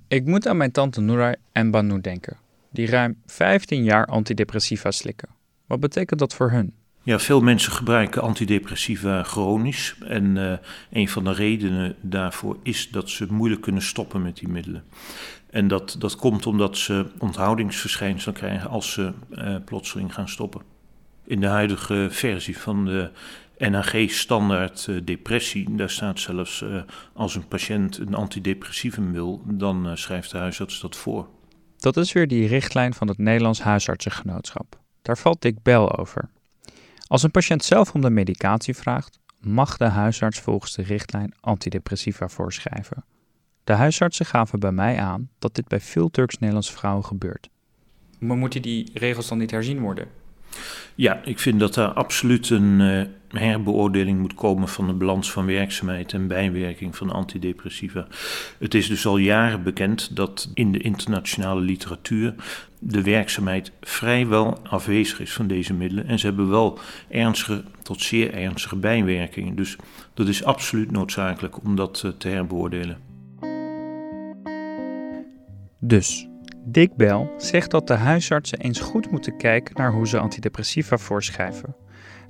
Ik 0.07 0.25
moet 0.25 0.47
aan 0.47 0.57
mijn 0.57 0.71
tante 0.71 1.01
Nouray 1.01 1.35
en 1.51 1.71
Banu 1.71 2.01
denken, 2.01 2.37
die 2.69 2.87
ruim 2.87 3.21
15 3.25 3.83
jaar 3.83 4.05
antidepressiva 4.05 4.91
slikken. 4.91 5.29
Wat 5.65 5.79
betekent 5.79 6.19
dat 6.19 6.33
voor 6.33 6.51
hun? 6.51 6.73
Ja, 7.07 7.19
veel 7.19 7.41
mensen 7.41 7.71
gebruiken 7.71 8.21
antidepressiva 8.21 9.23
chronisch. 9.23 9.95
En 10.05 10.35
uh, 10.35 10.53
een 10.91 11.09
van 11.09 11.23
de 11.23 11.33
redenen 11.33 11.95
daarvoor 12.01 12.57
is 12.63 12.89
dat 12.89 13.09
ze 13.09 13.25
moeilijk 13.29 13.61
kunnen 13.61 13.81
stoppen 13.81 14.21
met 14.21 14.37
die 14.37 14.47
middelen. 14.47 14.83
En 15.49 15.67
dat, 15.67 15.95
dat 15.99 16.15
komt 16.15 16.45
omdat 16.45 16.77
ze 16.77 17.05
onthoudingsverschijnselen 17.17 18.35
krijgen 18.35 18.69
als 18.69 18.91
ze 18.91 19.13
uh, 19.31 19.55
plotseling 19.65 20.13
gaan 20.13 20.29
stoppen. 20.29 20.61
In 21.25 21.39
de 21.39 21.47
huidige 21.47 22.07
versie 22.11 22.57
van 22.57 22.85
de 22.85 23.09
NHG-standaard 23.57 24.87
uh, 24.89 25.01
depressie, 25.03 25.75
daar 25.75 25.89
staat 25.89 26.19
zelfs 26.19 26.63
als 27.13 27.35
een 27.35 27.47
patiënt 27.47 27.97
een 27.97 28.15
antidepressivum 28.15 29.11
wil, 29.11 29.41
dan 29.45 29.97
schrijft 29.97 30.31
de 30.31 30.37
huisarts 30.37 30.81
dat 30.81 30.95
voor. 30.95 31.27
Dat 31.77 31.97
is 31.97 32.11
weer 32.11 32.27
die 32.27 32.47
richtlijn 32.47 32.93
van 32.93 33.07
het 33.07 33.17
Nederlands 33.17 33.61
Huisartsengenootschap. 33.61 34.79
Daar 35.01 35.17
valt 35.17 35.41
Dick 35.41 35.61
Bel 35.63 35.97
over. 35.97 36.29
Als 37.07 37.23
een 37.23 37.31
patiënt 37.31 37.63
zelf 37.63 37.93
om 37.93 38.01
de 38.01 38.09
medicatie 38.09 38.75
vraagt, 38.75 39.19
mag 39.39 39.77
de 39.77 39.85
huisarts 39.85 40.39
volgens 40.39 40.75
de 40.75 40.81
richtlijn 40.81 41.33
antidepressiva 41.39 42.27
voorschrijven. 42.27 43.05
De 43.63 43.73
huisartsen 43.73 44.25
gaven 44.25 44.59
bij 44.59 44.71
mij 44.71 44.99
aan 44.99 45.29
dat 45.39 45.55
dit 45.55 45.67
bij 45.67 45.79
veel 45.79 46.09
Turks-Nederlandse 46.09 46.73
vrouwen 46.73 47.05
gebeurt. 47.05 47.49
Maar 48.19 48.37
moeten 48.37 48.61
die 48.61 48.89
regels 48.93 49.27
dan 49.27 49.37
niet 49.37 49.51
herzien 49.51 49.79
worden? 49.79 50.07
Ja, 50.95 51.21
ik 51.23 51.39
vind 51.39 51.59
dat 51.59 51.75
er 51.75 51.87
absoluut 51.87 52.49
een 52.49 52.79
uh, 52.79 53.01
herbeoordeling 53.27 54.19
moet 54.19 54.33
komen 54.33 54.67
van 54.67 54.87
de 54.87 54.93
balans 54.93 55.31
van 55.31 55.45
werkzaamheid 55.45 56.13
en 56.13 56.27
bijwerking 56.27 56.95
van 56.95 57.11
antidepressiva. 57.11 58.07
Het 58.59 58.73
is 58.73 58.87
dus 58.87 59.05
al 59.05 59.17
jaren 59.17 59.63
bekend 59.63 60.15
dat 60.15 60.49
in 60.53 60.71
de 60.71 60.79
internationale 60.79 61.61
literatuur 61.61 62.35
de 62.79 63.01
werkzaamheid 63.01 63.71
vrijwel 63.81 64.57
afwezig 64.63 65.19
is 65.19 65.33
van 65.33 65.47
deze 65.47 65.73
middelen. 65.73 66.07
En 66.07 66.19
ze 66.19 66.25
hebben 66.25 66.49
wel 66.49 66.79
ernstige 67.09 67.63
tot 67.83 68.01
zeer 68.01 68.33
ernstige 68.33 68.75
bijwerkingen. 68.75 69.55
Dus 69.55 69.75
dat 70.13 70.27
is 70.27 70.43
absoluut 70.43 70.91
noodzakelijk 70.91 71.63
om 71.63 71.75
dat 71.75 72.01
uh, 72.05 72.11
te 72.11 72.27
herbeoordelen. 72.27 72.97
Dus 75.79 76.27
Dick 76.65 76.95
Bell 76.95 77.29
zegt 77.37 77.71
dat 77.71 77.87
de 77.87 77.93
huisartsen 77.93 78.59
eens 78.59 78.79
goed 78.79 79.11
moeten 79.11 79.37
kijken 79.37 79.75
naar 79.75 79.91
hoe 79.91 80.07
ze 80.07 80.19
antidepressiva 80.19 80.97
voorschrijven. 80.97 81.75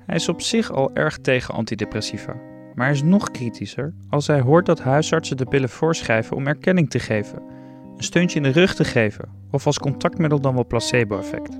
Hij 0.08 0.16
is 0.16 0.28
op 0.28 0.40
zich 0.40 0.72
al 0.72 0.94
erg 0.94 1.18
tegen 1.18 1.54
antidepressiva, 1.54 2.36
maar 2.74 2.90
is 2.90 3.02
nog 3.02 3.30
kritischer 3.30 3.94
als 4.08 4.26
hij 4.26 4.40
hoort 4.40 4.66
dat 4.66 4.80
huisartsen 4.80 5.36
de 5.36 5.44
pillen 5.44 5.68
voorschrijven 5.68 6.36
om 6.36 6.46
erkenning 6.46 6.90
te 6.90 6.98
geven, 6.98 7.42
een 7.96 8.04
steuntje 8.04 8.36
in 8.36 8.42
de 8.42 8.48
rug 8.48 8.74
te 8.74 8.84
geven 8.84 9.28
of 9.50 9.66
als 9.66 9.78
contactmiddel 9.78 10.40
dan 10.40 10.54
wel 10.54 10.66
placebo-effect. 10.66 11.58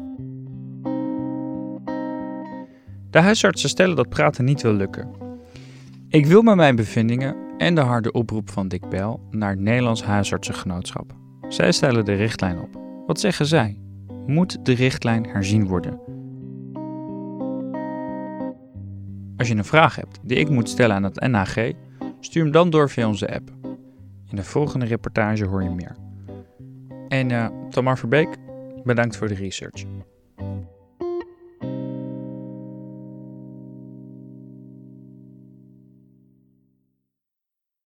De 3.10 3.18
huisartsen 3.18 3.68
stellen 3.68 3.96
dat 3.96 4.08
praten 4.08 4.44
niet 4.44 4.62
wil 4.62 4.74
lukken. 4.74 5.10
Ik 6.08 6.26
wil 6.26 6.42
met 6.42 6.56
mijn 6.56 6.76
bevindingen 6.76 7.36
en 7.58 7.74
de 7.74 7.80
harde 7.80 8.12
oproep 8.12 8.50
van 8.50 8.68
Dick 8.68 8.88
Bell 8.88 9.16
naar 9.30 9.50
het 9.50 9.60
Nederlands 9.60 10.02
Huisartsengenootschap 10.02 11.16
zij 11.48 11.72
stellen 11.72 12.04
de 12.04 12.14
richtlijn 12.14 12.60
op. 12.60 12.80
Wat 13.06 13.20
zeggen 13.20 13.46
zij? 13.46 13.78
Moet 14.26 14.64
de 14.66 14.72
richtlijn 14.72 15.26
herzien 15.26 15.66
worden? 15.66 16.07
Als 19.38 19.48
je 19.48 19.54
een 19.54 19.64
vraag 19.64 19.96
hebt 19.96 20.18
die 20.22 20.36
ik 20.36 20.48
moet 20.48 20.68
stellen 20.68 20.96
aan 20.96 21.02
het 21.02 21.20
NAG, 21.28 21.54
stuur 22.20 22.42
hem 22.42 22.52
dan 22.52 22.70
door 22.70 22.90
via 22.90 23.06
onze 23.06 23.34
app. 23.34 23.50
In 24.30 24.36
de 24.36 24.44
volgende 24.44 24.86
reportage 24.86 25.44
hoor 25.44 25.62
je 25.62 25.70
meer. 25.70 25.96
En 27.08 27.30
uh, 27.30 27.48
Tamar 27.70 27.98
Verbeek, 27.98 28.28
bedankt 28.84 29.16
voor 29.16 29.28
de 29.28 29.34
research. 29.34 29.84